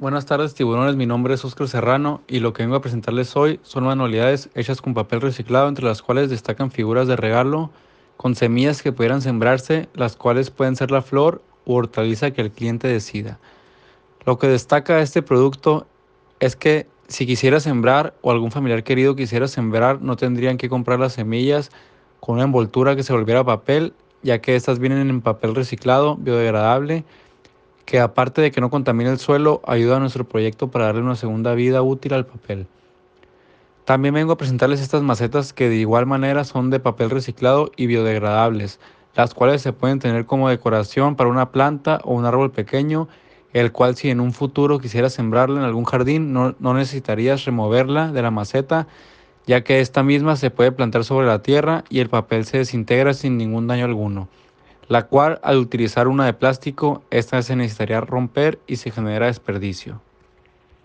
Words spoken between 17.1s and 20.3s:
quisiera sembrar o algún familiar querido quisiera sembrar, no